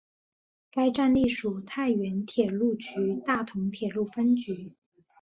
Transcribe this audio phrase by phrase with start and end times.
[0.71, 4.73] 该站隶属太原铁路局大同铁路分局。